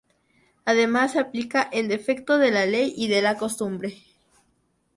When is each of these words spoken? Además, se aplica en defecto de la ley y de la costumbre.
Además, 0.65 1.11
se 1.11 1.19
aplica 1.19 1.69
en 1.71 1.87
defecto 1.87 2.39
de 2.39 2.49
la 2.49 2.65
ley 2.65 2.91
y 2.97 3.07
de 3.07 3.21
la 3.21 3.37
costumbre. 3.37 4.01